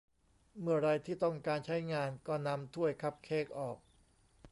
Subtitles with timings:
[0.61, 3.77] เมื่อไรที่ต้องการใช้งานก็นำถ้วยคัพเค้กออก